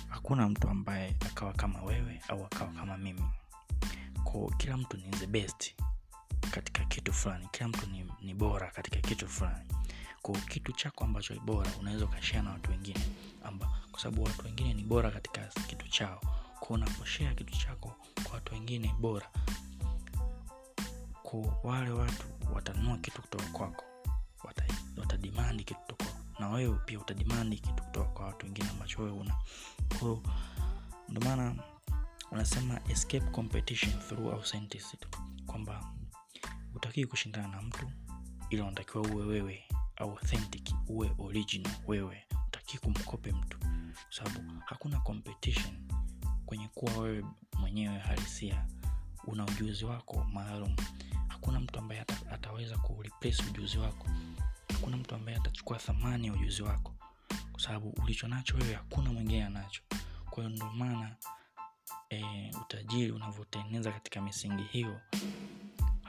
Hakuna 0.09 0.49
mtu 0.49 0.69
ambaye 0.69 1.15
akawa 1.19 1.53
kama 1.53 1.81
wewe 1.81 2.21
au 2.27 2.45
akawa 2.45 2.71
kama 2.71 2.97
mimi. 2.97 3.23
Ko 4.23 4.53
kila 4.57 4.77
mtu 4.77 4.97
ni 4.97 5.03
the 5.03 5.27
best 5.27 5.75
katika 6.51 6.85
kitu 6.85 7.13
fulani. 7.13 7.47
Kila 7.51 7.67
mtu 7.67 7.88
ni, 7.89 8.05
ni 8.21 8.33
bora 8.33 8.71
katika 8.71 8.99
kitu 8.99 9.27
fulani 9.27 9.78
ko 10.21 10.31
kitu 10.33 10.71
chako 10.71 11.03
ambacho 11.03 11.33
ni 11.33 11.39
bora 11.39 11.71
unaweza 11.79 12.05
ukashea 12.05 12.41
na 12.41 12.51
watu 12.51 12.71
wengine 12.71 12.99
kwa 13.91 14.03
sababu 14.03 14.23
watu 14.23 14.45
wengine 14.45 14.73
ni 14.73 14.83
bora 14.83 15.11
katika 15.11 15.45
kitu 15.67 15.88
chao. 15.88 16.21
Ko 16.59 16.73
unaposhea 16.73 17.35
kitu 17.35 17.57
chako 17.57 17.95
kwa 18.23 18.33
watu 18.33 18.53
wengine 18.53 18.95
bora. 18.99 19.29
Ko 21.23 21.59
wale 21.63 21.89
watu 21.89 22.25
watanunua 22.53 22.97
kitu 22.97 23.21
kutoka 23.21 23.45
kwako 23.45 23.83
watadimandi 24.97 25.63
wata 25.63 25.83
kitu 25.88 26.05
na 26.39 26.49
wewe 26.49 26.79
pia 26.85 26.99
utadimandi 26.99 27.55
kitu 27.59 27.83
kutoka 27.83 28.09
kwa 28.09 28.25
watu 28.25 28.45
wengine 28.45 28.69
ambacho 28.69 29.01
wewe 29.01 29.17
una. 29.17 29.35
Kwao 29.99 30.23
ndio 31.09 31.55
unasema 32.31 32.79
escape 32.89 33.25
competition 33.31 33.93
through 33.99 34.43
kwamba 35.45 35.91
utakii 36.75 37.05
kushindana 37.05 37.47
na 37.47 37.61
mtu 37.61 37.91
ila 38.49 38.63
unatakiwa 38.63 39.03
uwe 39.07 39.25
wewe 39.25 39.63
authentic 40.00 40.70
uwe 40.88 41.12
original 41.18 41.72
wewe 41.88 42.25
utaki 42.48 42.77
kumkope 42.77 43.32
mtu. 43.32 43.60
Kwa 43.60 43.70
sababu 44.10 44.51
hakuna 44.65 45.00
competition 45.00 45.74
kwenye 46.46 46.68
kuwa 46.68 46.98
wewe 46.98 47.25
mwenyewe 47.60 48.00
halisia. 48.00 48.65
Una 49.27 49.46
ujuzi 49.46 49.86
wako 49.86 50.24
maalum. 50.34 50.75
Hakuna 51.27 51.60
mtu 51.60 51.79
ambaye 51.79 52.01
ata, 52.01 52.32
ataweza 52.32 52.77
kureplace 52.77 53.44
ujuzi 53.50 53.77
wako. 53.77 54.08
Hakuna 54.74 54.98
mtu 54.98 55.15
ambaye 55.15 55.38
atachukua 55.38 55.77
thamani 55.77 56.27
ya 56.27 56.34
ujuzi 56.34 56.62
wako. 56.63 56.94
Kwa 57.51 57.62
sababu 57.62 57.89
ulicho 58.03 58.27
nacho 58.27 58.58
wewe 58.58 58.74
hakuna 58.74 59.13
mwingine 59.13 59.44
anacho. 59.46 59.82
Kwa 60.29 60.44
hiyo 60.44 60.50
ndio 60.50 60.70
maana 60.70 61.15
e, 62.10 62.51
utajiri 62.62 63.12
unavyotengeneza 63.12 63.91
katika 63.91 64.22
misingi 64.22 64.63
hiyo 64.63 65.01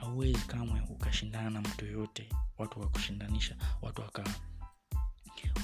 hauwezi 0.01 0.39
kamwe 0.47 0.83
ukashindana 0.91 1.51
na 1.51 1.61
mtu 1.61 1.85
yoyote. 1.87 2.29
Watu 2.59 2.81
wakushindanisha 2.81 3.57
watu 3.83 4.03
waka 4.03 4.25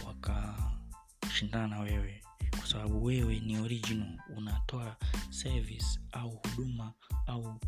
wakashindana 0.07 1.67
na 1.69 1.81
wewe. 1.81 2.23
Kwa 2.59 2.67
sababu 2.67 3.05
wewe 3.05 3.41
ni 3.41 3.59
original 3.59 4.19
unatoa 4.37 4.97
service 5.31 6.01
au 6.13 6.31
huduma 6.31 6.93
au 7.27 7.61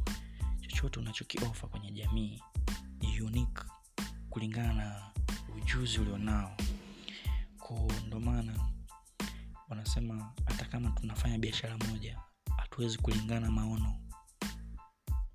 chochote 0.61 1.01
unachokiofa 1.01 1.67
kwenye 1.69 1.91
jamii 1.91 2.43
ni 3.01 3.21
unique 3.21 3.65
kulingana 4.31 4.75
na 4.75 5.13
ujuzi 5.57 5.99
ulionao. 6.01 6.57
Ko 7.59 7.93
ndo 8.07 8.21
maana 8.21 8.55
wanasema 9.69 10.33
hata 10.47 10.65
kama 10.65 10.91
tunafanya 10.91 11.39
biashara 11.39 11.77
moja 11.79 12.19
hatuwezi 12.57 12.99
kulingana 12.99 13.51
maono 13.51 14.08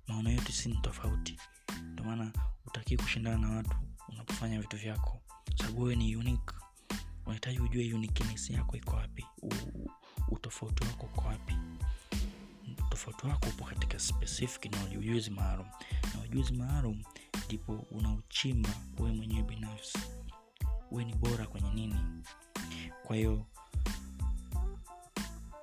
maono 0.08 0.30
yetu 0.30 0.52
si 0.52 0.68
ni 0.68 0.76
tofauti. 0.76 1.36
Ndio 1.82 2.04
maana 2.04 2.32
utakii 2.66 2.96
kushindana 2.96 3.38
na 3.38 3.56
watu 3.56 3.76
unapofanya 4.08 4.60
vitu 4.60 4.76
vyako. 4.76 5.20
Sababu 5.58 5.82
wewe 5.82 5.96
ni 5.96 6.16
unique. 6.16 6.54
Unahitaji 7.26 7.58
ujue 7.60 7.94
uniqueness 7.94 8.50
yako 8.50 8.76
iko 8.76 8.96
wapi. 8.96 9.26
Utofauti 10.28 10.84
wako 10.86 11.06
uko 11.06 11.28
wapi. 11.28 11.54
Utofauti 12.86 13.26
wako 13.26 13.48
upo 13.48 13.64
katika 13.64 13.98
specific 13.98 14.64
na 14.72 14.84
ujuzi 14.98 15.30
maalum. 15.30 15.66
Na 16.14 16.20
ujuzi 16.20 16.52
maalum 16.52 17.02
ndipo 17.46 17.72
unauchimba 17.90 18.70
wewe 18.98 19.12
mwenyewe 19.12 19.42
binafsi. 19.42 19.98
Wewe 20.90 21.04
ni 21.04 21.14
bora 21.14 21.46
kwenye 21.46 21.70
nini? 21.70 21.96
Kwa 23.06 23.16
hiyo 23.16 23.46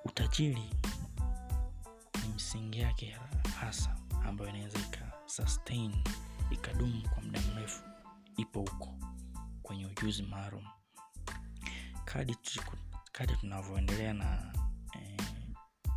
utajiri 0.06 0.70
ni 2.24 2.34
msingi 2.36 2.80
yake 2.80 3.18
hasa 3.60 3.96
ambayo 4.28 4.50
inaweza 4.50 4.80
ika 4.80 5.12
sustain 5.26 5.96
ikadumu 6.52 7.10
kwa 7.10 7.24
muda 7.24 7.42
mrefu 7.42 7.84
ipo 8.38 8.60
huko 8.60 8.98
kwenye 9.64 9.86
ujuzi 9.86 10.24
maalum. 10.24 10.66
Kadi 12.06 12.38
kadi 13.12 13.34
tunavyoendelea 13.36 14.14
na 14.14 14.54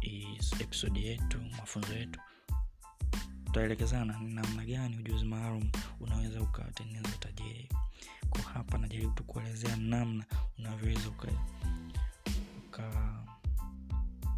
eh, 0.03 0.39
episodi 0.61 1.07
yetu 1.07 1.41
mafunzo 1.59 1.93
yetu 1.95 2.21
tutaelekezana 3.45 4.19
ni 4.19 4.35
namna 4.35 4.65
gani 4.65 4.97
ujuzi 4.99 5.25
maalum 5.25 5.71
unaweza 6.01 6.41
ukatengeneza 6.43 7.17
tajiri. 7.19 7.69
Kwa 8.31 8.41
hapa 8.43 8.79
najaribu 8.79 9.13
tu 9.13 9.25
kuelezea 9.25 9.77
namna 9.77 10.25
unavyoweza 10.59 11.09
uka, 11.09 11.29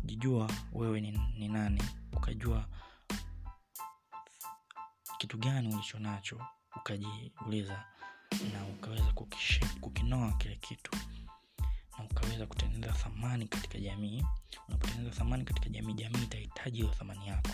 ukajijua 0.02 0.50
wewe 0.72 1.00
ni, 1.00 1.10
ni 1.38 1.48
nani 1.48 1.82
ukajua 2.12 2.66
kitu 5.18 5.38
gani 5.38 5.74
ulicho 5.74 5.98
nacho 5.98 6.40
ukajiuliza 6.76 7.84
na 8.52 8.64
ukaweza 8.66 9.12
kukinoa 9.80 10.32
kile 10.32 10.56
kitu 10.56 10.90
na 11.98 12.04
ukaweza 12.04 12.46
kutengeneza 12.46 12.92
thamani 12.92 13.48
katika 13.48 13.78
jamii. 13.78 14.24
Unapotengeneza 14.68 15.16
thamani 15.16 15.44
katika 15.44 15.68
jamii 15.68 15.94
jamii 15.94 16.22
itahitaji 16.22 16.76
hiyo 16.82 16.94
thamani 16.94 17.28
yako. 17.28 17.50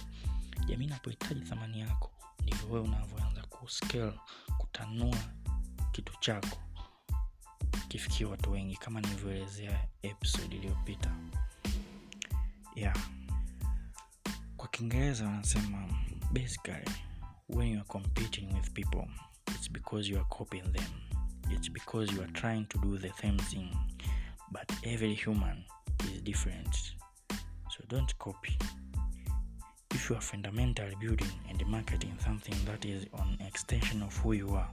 Jamii 0.66 0.84
inapohitaji 0.84 1.40
thamani 1.40 1.80
yako 1.80 2.10
ndivyo 2.42 2.68
wewe 2.70 2.84
unavyoanza 2.88 3.42
kuscale 3.42 4.12
kutanua 4.58 5.16
kitu 5.92 6.12
chako. 6.20 6.58
Kifikia 7.88 8.28
watu 8.28 8.50
wengi 8.52 8.76
kama 8.76 9.00
nilivyoelezea 9.00 9.88
episode 10.02 10.56
iliyopita. 10.56 11.14
Yeah. 12.74 12.96
kwa 14.56 14.68
kiingereza 14.68 15.24
wanasema 15.26 15.88
basically 16.32 16.90
when 17.54 17.68
you 17.68 17.78
are 17.78 17.88
competing 17.88 18.52
with 18.54 18.72
people 18.74 19.08
it's 19.48 19.68
because 19.68 20.08
you 20.08 20.16
are 20.18 20.26
copying 20.30 20.70
them. 20.72 20.84
It's 21.50 21.68
because 21.68 22.10
you 22.12 22.20
are 22.22 22.30
trying 22.34 22.66
to 22.66 22.78
do 22.78 22.98
the 22.98 23.10
same 23.20 23.38
thing 23.38 23.68
but 24.50 24.70
every 24.84 25.14
human 25.14 25.64
is 26.04 26.20
different. 26.22 26.74
So 27.70 27.84
don't 27.88 28.18
copy. 28.18 28.56
If 29.94 30.10
you 30.10 30.16
are 30.16 30.20
fundamentally 30.22 30.96
building 31.00 31.30
and 31.48 31.64
marketing 31.66 32.16
something 32.24 32.54
that 32.66 32.84
is 32.84 33.06
an 33.18 33.38
extension 33.46 34.02
of 34.02 34.16
who 34.16 34.32
you 34.32 34.50
are 34.54 34.68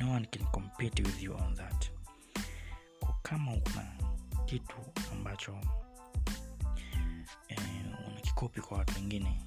no 0.00 0.08
one 0.08 0.26
can 0.30 0.46
compete 0.52 1.00
with 1.00 1.22
you 1.22 1.34
on 1.34 1.54
that. 1.54 1.88
Kwa 3.00 3.14
kama 3.22 3.52
una 3.52 3.86
kitu 4.46 4.76
ambacho 5.12 5.58
eh, 7.48 7.58
unakikopi 8.08 8.60
kwa 8.60 8.78
watu 8.78 8.94
wengine 8.94 9.40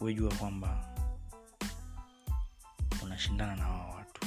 wejua 0.00 0.34
kwamba 0.34 0.94
unashindana 3.02 3.56
na 3.56 3.68
wao 3.68 3.90
watu 3.96 4.26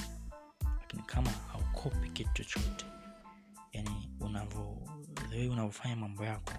lakini 0.80 1.04
kama 1.04 1.30
haukopi 1.32 2.10
kitu 2.10 2.32
chochote 2.44 2.86
yani 3.74 4.12
unavyo 4.20 4.78
unavyofanya 5.52 5.96
mambo 5.96 6.26
yako 6.26 6.54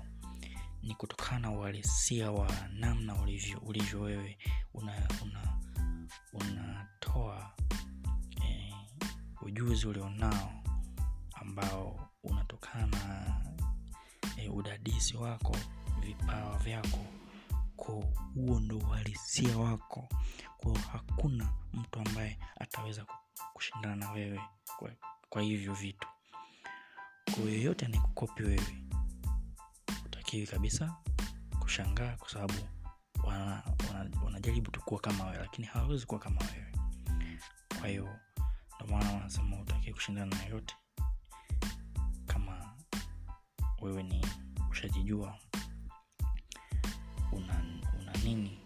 ni 0.82 0.94
kutokana 0.94 1.38
na 1.38 1.50
uhalisia 1.50 2.30
wa 2.30 2.48
namna 2.72 3.22
ulivyo 3.22 3.58
ulivyo 3.58 4.00
wewe 4.00 4.38
una 4.74 4.92
una 5.22 5.58
unatoa 6.32 7.54
eh, 8.42 8.74
ujuzi 9.42 9.86
ulionao 9.86 10.52
ambao 11.34 12.08
unatokana 12.24 12.86
na 12.86 13.36
eh, 14.36 14.54
udadisi 14.54 15.16
wako 15.16 15.56
vipawa 16.00 16.58
vyako 16.58 16.98
ko 17.80 18.04
huo 18.34 18.60
ndo 18.60 18.78
uhalisia 18.78 19.58
wako 19.58 20.08
kwao 20.58 20.76
hakuna 20.92 21.52
mtu 21.72 21.98
ambaye 22.00 22.38
ataweza 22.60 23.04
ku- 23.04 23.14
kushindana 23.54 23.96
na 23.96 24.10
wewe 24.10 24.40
kwa, 24.78 24.90
hivyo 25.42 25.74
vitu. 25.74 26.08
Kwa 27.34 27.42
yoyote 27.44 27.86
anayekukopi 27.86 28.42
wewe. 28.42 28.84
Utakiwi 30.06 30.46
kabisa 30.46 30.96
kushangaa 31.58 32.16
kwa 32.16 32.28
sababu 32.30 32.54
wanajaribu 33.24 33.86
wana, 33.86 34.24
wana 34.24 34.40
tu 34.72 34.80
kama 35.00 35.24
wewe 35.24 35.38
lakini 35.38 35.66
hawawezi 35.66 36.06
kuwa 36.06 36.20
kama 36.20 36.40
wewe. 36.40 36.72
Kwa 37.80 37.88
hiyo 37.88 38.08
maana 38.88 39.12
wanasema 39.12 39.60
utakiwi 39.60 39.94
kushindana 39.94 40.36
na 40.36 40.42
yoyote 40.42 40.74
kama 42.26 42.74
wewe 43.80 44.02
ni 44.02 44.26
ushajijua 44.70 45.38
una, 47.32 47.64
una 48.00 48.12
nini 48.24 48.58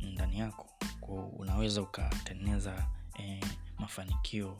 ndani 0.00 0.38
yako. 0.38 0.66
Kwa 1.00 1.14
unaweza 1.26 1.82
ukatengeneza 1.82 2.86
eh, 3.18 3.44
mafanikio 3.78 4.58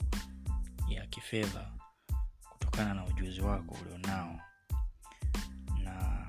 ya 0.89 1.07
kifedha 1.07 1.71
kutokana 2.51 2.95
na 2.95 3.05
ujuzi 3.05 3.41
wako 3.41 3.77
ulionao 3.83 4.41
na 5.83 6.27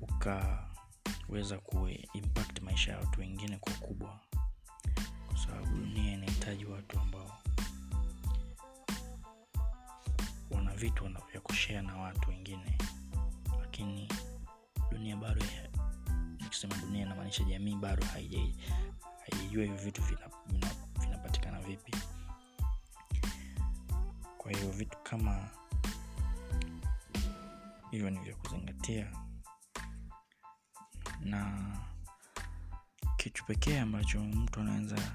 ukaweza 0.00 1.58
kuimpact 1.58 2.60
maisha 2.62 2.92
ya 2.92 2.98
watu 2.98 3.20
wengine 3.20 3.56
kwa 3.58 3.72
kubwa. 3.72 4.20
Kwa 5.28 5.38
sababu 5.38 5.66
dunia 5.76 6.12
inahitaji 6.12 6.64
watu 6.64 7.00
ambao 7.00 7.38
wana 10.50 10.74
vitu 10.74 11.04
vya 11.32 11.40
kushea 11.40 11.82
na 11.82 11.96
watu 11.96 12.30
wengine 12.30 12.78
lakini 13.60 14.08
dunia 15.06 15.16
bado 15.16 15.42
nikisema 16.40 16.76
dunia 16.76 17.02
inamaanisha 17.02 17.44
jamii 17.44 17.74
bado 17.76 18.06
haijajua 18.06 19.64
hivyo 19.64 19.76
vitu 19.76 20.02
vinapatikana 20.02 20.80
vina, 21.22 21.40
vina 21.40 21.60
vipi. 21.60 21.92
Kwa 24.38 24.52
hiyo 24.52 24.70
vitu 24.70 24.98
kama 25.02 25.48
hivyo 27.90 28.10
ni 28.10 28.18
vya 28.18 28.34
kuzingatia. 28.36 29.12
Na 31.20 31.72
kitu 33.16 33.44
pekee 33.44 33.80
ambacho 33.80 34.20
mtu 34.20 34.60
anaweza 34.60 35.12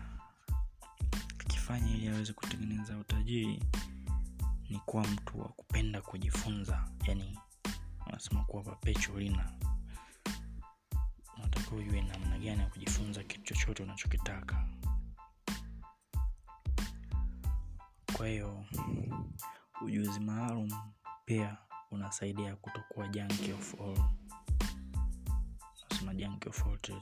akifanya 1.40 1.92
ili 1.92 2.08
aweze 2.08 2.34
kutengeneza 2.34 2.98
utajiri 2.98 3.64
ni 4.70 4.80
kuwa 4.80 5.04
mtu 5.08 5.40
wa 5.40 5.48
kupenda 5.48 6.02
kujifunza. 6.02 6.88
Yani 7.08 7.40
wanasema 8.06 8.44
kuwa 8.44 8.64
perpetual 8.64 9.24
unatakiwa 11.72 11.80
ujue 11.82 12.02
namna 12.02 12.38
gani 12.40 12.60
ya 12.62 12.68
kujifunza 12.70 13.24
kitu 13.24 13.44
chochote 13.54 13.84
unachokitaka. 13.84 14.68
Kwa 18.18 18.28
hiyo 18.28 18.66
ujuzi 19.82 20.20
maalum 20.20 20.72
pia 21.26 21.58
unasaidia 21.92 22.56
kutokuwa 22.56 23.08
junkie 23.08 23.54
of 23.54 23.76
all. 23.82 24.04
Nasema 25.90 26.14
junkie 26.14 26.50
of 26.50 26.66
all 26.68 27.02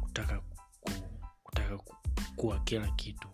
kutaka 0.00 0.40
ku, 0.80 0.90
kutaka 1.42 1.78
ku, 1.78 1.96
kuwa 2.36 2.60
kila 2.60 2.90
kitu. 2.90 3.28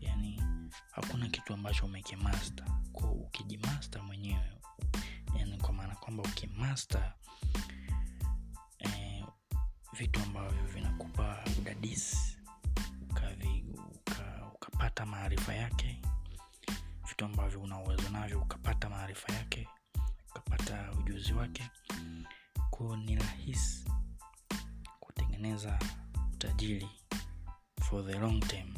Yani 0.00 0.42
hakuna 0.90 1.28
kitu 1.28 1.54
ambacho 1.54 1.84
umekimasta 1.86 2.64
ko 2.92 3.10
ukijimasta 3.12 4.02
mwenyewe 4.02 4.58
yani 5.34 5.58
kwa 5.58 5.72
maana 5.72 5.94
kwamba 5.96 6.22
ukimasta 6.22 7.14
vitu 10.00 10.20
ambavyo 10.20 10.62
vinakupa 10.74 11.44
udadisi 11.58 12.36
ukapata 14.54 15.06
maarifa 15.06 15.54
yake 15.54 16.02
vitu 17.08 17.24
ambavyo 17.24 17.60
una 17.60 17.78
uwezo 17.78 18.08
navyo 18.08 18.40
ukapata 18.42 18.88
maarifa 18.90 19.32
yake 19.32 19.68
ukapata 20.30 20.92
ujuzi 20.92 21.32
wake. 21.32 21.70
Ko 22.70 22.96
ni 22.96 23.16
rahisi 23.16 23.84
kutengeneza 25.00 25.78
utajiri 26.34 26.88
for 27.82 28.06
the 28.06 28.18
long 28.18 28.40
term 28.40 28.74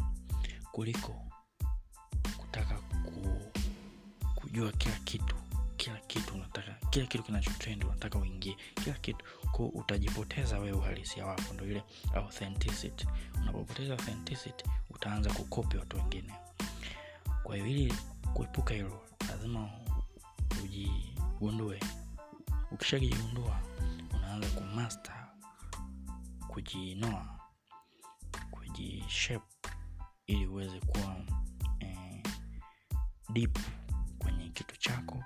kuliko 0.73 1.23
kutaka 2.37 2.75
ku, 2.75 3.53
kujua 4.35 4.73
kila 4.73 4.97
kitu 4.97 5.37
kila 5.77 5.97
kitu 5.99 6.35
unataka 6.35 6.72
kila 6.93 7.07
kitu 7.07 7.25
kinachotrend 7.25 7.85
unataka 7.85 8.19
uingie 8.19 8.57
kila 8.85 8.95
kitu. 8.99 9.25
Ko 9.53 9.67
utajipoteza 9.67 10.59
wewe 10.59 10.73
uhalisia 10.79 11.27
wako 11.27 11.55
ndo 11.55 11.65
ile 11.65 11.83
authenticity. 12.15 13.07
Unapopoteza 13.43 13.93
authenticity 13.93 14.65
utaanza 14.91 15.31
kukopi 15.33 15.77
watu 15.77 15.97
wengine. 15.97 16.35
Kwa 17.43 17.57
hiyo 17.57 17.67
ili 17.67 17.95
kuepuka 18.35 18.75
hilo 18.75 19.01
lazima 19.29 19.71
ujigundue 20.65 21.81
ukishajigundua 22.71 23.61
unaanza 24.15 24.49
kumaster 24.49 25.29
kujinoa 26.49 27.41
kujishape 28.51 29.69
ili 30.27 30.47
uweze 30.47 30.81
kuwa 30.81 31.17
eh, 31.81 32.23
deep 33.33 33.59
kwenye 34.19 34.49
kitu 34.49 34.77
chako 34.77 35.25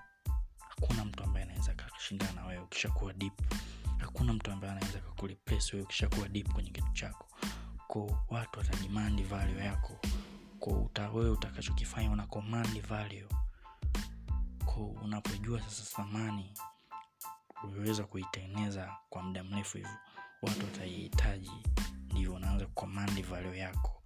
hakuna 0.81 1.05
mtu 1.05 1.25
ambaye 1.25 1.45
anaweza 1.47 1.75
kakashindana 1.75 2.33
na 2.33 2.47
wewe 2.47 2.63
ukishakuwa 2.63 3.13
deep. 3.13 3.41
Hakuna 3.99 4.33
mtu 4.33 4.51
ambaye 4.51 4.73
anaweza 4.73 4.99
kakureplace 5.01 5.71
wewe 5.73 5.85
ukishakuwa 5.85 6.29
deep 6.29 6.53
kwenye 6.53 6.71
kitu 6.71 6.93
chako. 6.93 7.27
Ko 7.89 8.19
watu 8.29 8.59
watadimandi 8.59 9.23
value 9.23 9.65
yako. 9.65 10.01
Ko 10.61 10.91
wewe 11.15 11.31
utakachokifanya 11.31 12.11
una 12.11 12.27
command 12.27 12.81
value. 12.87 13.29
Ko 14.65 14.87
unapojua 14.87 15.61
sasa 15.63 15.85
thamani 15.97 16.53
uliweza 17.65 18.05
kuitengeneza 18.05 18.97
kwa 19.09 19.23
muda 19.23 19.45
mrefu 19.45 19.77
hivyo. 19.79 19.97
Watu 20.43 20.65
wataihitaji 20.65 21.51
ndivyo 22.11 22.35
unaanza 22.35 22.67
kukomandi 22.67 23.23
value 23.23 23.59
yako. 23.59 24.03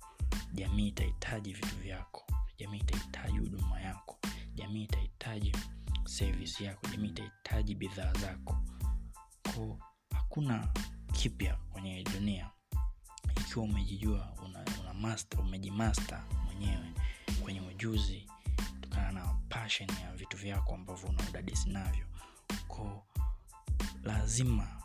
Jamii 0.53 0.89
itahitaji 0.89 1.53
vitu 1.53 1.77
vyako. 1.77 2.27
Jamii 2.59 2.79
itahitaji 2.79 3.39
huduma 3.39 3.81
yako. 3.81 4.19
Jamii 4.55 4.83
itahitaji 4.85 5.57
service 6.11 6.65
yako 6.65 6.87
jamii 6.89 7.09
itahitaji 7.09 7.75
bidhaa 7.75 8.13
zako. 8.13 8.57
Ko 9.55 9.79
hakuna 10.15 10.69
kipya 11.13 11.57
kwenye 11.57 12.05
dunia. 12.05 12.51
Ikiwa 13.41 13.65
umejijua 13.65 14.33
una, 14.45 14.65
una 14.81 14.95
master, 14.95 15.41
umejimaster 15.41 16.25
mwenyewe 16.45 16.93
kwenye 17.43 17.61
ujuzi 17.61 18.27
kutokana 18.71 19.13
na 19.13 19.35
passion 19.49 19.89
ya 20.03 20.13
vitu 20.17 20.37
vyako 20.37 20.75
ambavyo 20.75 21.09
una 21.09 21.29
udadisi 21.29 21.69
navyo. 21.69 22.07
Ko 22.69 23.07
lazima 24.03 24.83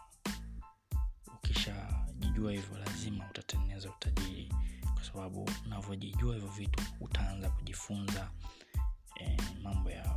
ukishajijua 1.36 2.52
hivyo 2.52 2.78
lazima 2.78 3.30
utatengeneza 3.30 3.90
utajiri. 3.90 4.54
Kwa 4.94 5.04
sababu 5.04 5.50
unavyojijua 5.66 6.34
hivyo 6.36 6.50
vitu 6.50 6.84
utaanza 7.00 7.50
kujifunza 7.50 8.32
eh, 9.16 9.40
mambo 9.64 9.92
ya 9.92 10.15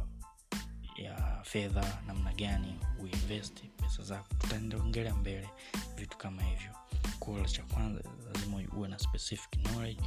ya 0.98 1.40
fedha 1.44 1.98
namna 2.06 2.32
gani 2.32 2.80
uinvest 3.00 3.62
pesa 3.76 4.02
zako. 4.02 4.34
Tutaendelea 4.38 5.14
mbele 5.14 5.48
vitu 5.96 6.18
kama 6.18 6.42
hivyo. 6.42 6.72
Kwa 7.18 7.44
cha 7.44 7.62
kwanza 7.62 8.02
lazima 8.34 8.62
uwe 8.76 8.88
na 8.88 8.98
specific 8.98 9.50
knowledge. 9.50 10.02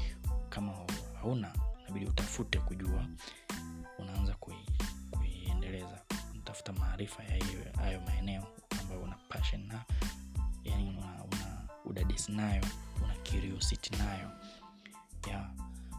Kama 0.49 0.73
hauna 1.21 1.53
inabidi 1.81 2.05
utafute 2.05 2.59
kujua 2.59 3.05
unaanza 3.99 4.33
kui, 4.33 4.55
kuiendeleza. 5.11 6.01
Unatafuta 6.33 6.73
maarifa 6.73 7.23
ya 7.23 7.45
hayo 7.77 8.01
maeneo 8.01 8.47
ambayo 8.81 9.01
una 9.01 9.15
passion 9.29 9.67
na 9.67 9.85
yani 10.63 10.89
una, 10.89 11.23
una 11.23 11.67
udadisi 11.85 12.31
nayo 12.31 12.63
una 13.03 13.15
curiosity 13.15 13.95
nayo. 13.97 14.31
Ya 15.29 15.49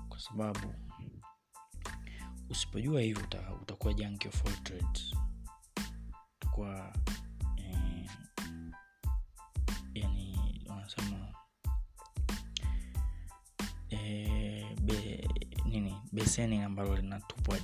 kwa 0.09 0.21
sababu 0.21 0.75
usipojua 2.53 3.01
hivyo 3.01 3.23
uta, 3.25 3.53
utakuwa 3.63 3.95
junkie 3.95 4.29
of 4.29 4.47
all 4.47 4.63
trades. 4.63 5.15
Utakuwa 6.37 6.93
eh, 7.57 8.11
yani 9.95 10.39
wanasema 10.69 11.35
eh, 13.91 14.77
be, 14.81 15.29
nini 15.65 15.97
beseni 16.13 16.63
ambalo 16.63 16.97
linatupwa 16.97 17.59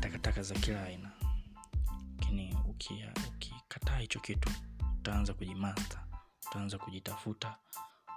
takataka 0.00 0.42
za 0.42 0.54
kila 0.54 0.82
aina. 0.84 1.12
Lakini 2.18 2.56
ukikataa 2.68 3.98
hicho 3.98 4.20
kitu 4.20 4.50
utaanza 5.00 5.34
kujimasta 5.34 6.06
utaanza 6.50 6.78
kujitafuta 6.78 7.56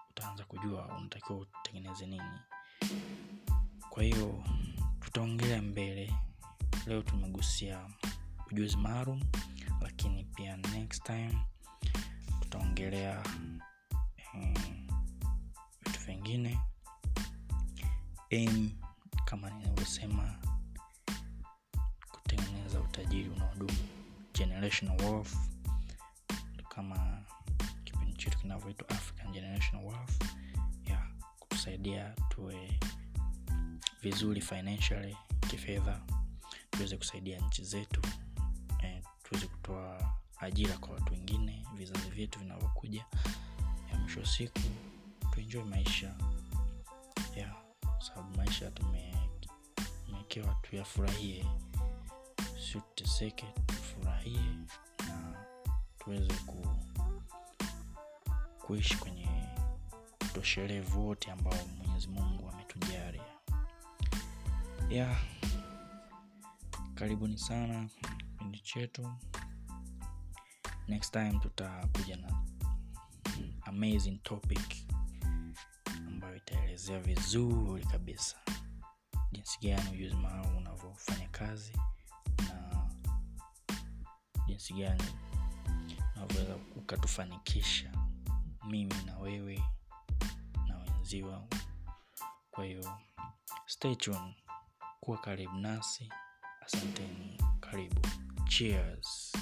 utaanza 0.10 0.44
kujua 0.46 0.98
unatakiwa 0.98 1.40
utengeneze 1.40 2.06
nini. 2.06 2.40
Kwa 3.90 4.04
hiyo 4.04 4.44
tutaongelea 5.10 5.62
mbele. 5.62 6.14
Leo 6.86 7.02
tumegusia 7.02 7.88
ujuzi 8.52 8.78
maalum 8.78 9.22
lakini 9.82 10.24
pia 10.24 10.58
next 10.58 11.04
time 11.04 11.38
tutaongelea 12.40 13.24
vitu 15.84 16.00
um, 16.00 16.06
vingine 16.06 16.60
kama 19.26 19.50
ninavyosema 19.50 20.36
kutengeneza 22.12 22.80
utajiri 22.82 23.30
unaodumu. 23.30 23.78
Generational 24.34 25.02
wealth 25.02 25.34
kama 26.70 27.24
kipindi 27.84 28.14
chetu 28.14 28.38
kinavyoitwa 28.40 28.90
african 28.90 29.32
generational 29.32 29.86
wealth. 29.88 30.24
Ya 30.90 31.08
kutusaidia 31.40 32.16
tuwe 32.30 32.80
vizuri 34.02 34.42
financially 34.42 35.18
kifedha 35.50 36.02
tuweze 36.70 36.98
kusaidia 36.98 37.40
nchi 37.40 37.64
zetu 37.64 38.02
eh, 38.84 39.02
tuweze 39.24 39.48
kutoa 39.48 40.14
ajira 40.38 40.78
kwa 40.78 40.90
watu 40.94 41.14
wengine 41.14 41.66
vizazi 41.76 42.10
vyetu 42.10 42.40
vinavyokuja 42.40 43.06
ya 43.92 43.98
mwisho 44.00 44.20
wa 44.20 44.26
siku 44.26 44.60
tuenjoe 45.32 45.64
maisha. 45.64 46.16
Ya 47.36 47.56
sababu 48.00 48.38
maisha 48.38 48.72
tumewekewa 48.72 50.56
tuyafurahie. 50.62 51.46
Sio 52.72 52.82
tuteseke 52.82 53.46
tufurahie 53.68 54.42
na 55.08 55.46
tuweze 56.00 56.34
ku, 56.34 56.68
kuishi 58.60 58.98
kwenye 58.98 59.28
utoshelevu 60.22 61.08
wote 61.08 61.32
ambao 61.32 61.66
mwenyezi 61.78 62.08
mungu 62.08 62.50
ametujaria 62.50 63.24
ya. 64.90 65.16
Karibuni 66.96 67.38
sana 67.38 67.90
kipindi 68.28 68.60
chetu. 68.60 69.14
Next 70.88 71.12
time 71.14 71.40
tutakuja 71.40 72.16
na 72.18 72.44
amazing 73.62 74.18
topic 74.24 74.88
ambayo 76.08 76.36
itaelezea 76.36 77.00
vizuri 77.00 77.86
kabisa. 77.86 78.38
Jinsi 79.32 79.60
gani 79.62 79.90
ujuzi 79.92 80.16
maalum 80.16 80.58
unavyofanya 80.58 81.28
kazi 81.30 81.74
na 82.48 82.90
jinsi 84.48 84.74
gani 84.74 85.04
unavyoweza 86.16 86.56
ukatufanikisha 86.76 87.92
mimi 88.68 88.96
na 89.06 89.18
wewe 89.18 89.64
na 90.68 90.78
wenziwa. 90.78 91.48
Kwa 92.52 92.66
hiyo 92.66 92.98
stay 93.66 93.96
tuned 93.96 94.36
kuwa 95.10 95.22
karibu 95.22 95.58
nasi. 95.58 96.10
Asanteni. 96.66 97.38
Karibu. 97.60 98.02
Cheers 98.48 99.34